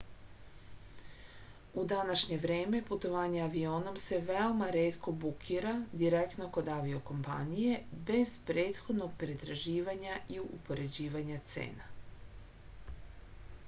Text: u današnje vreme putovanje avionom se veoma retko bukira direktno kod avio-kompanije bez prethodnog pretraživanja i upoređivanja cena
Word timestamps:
u 1.81 1.81
današnje 1.91 2.37
vreme 2.45 2.79
putovanje 2.87 3.41
avionom 3.47 3.99
se 4.05 4.17
veoma 4.29 4.69
retko 4.77 5.13
bukira 5.25 5.73
direktno 6.05 6.47
kod 6.57 6.71
avio-kompanije 6.77 7.77
bez 8.09 8.33
prethodnog 8.49 9.15
pretraživanja 9.25 10.17
i 10.39 10.43
upoređivanja 10.57 11.39
cena 11.55 11.93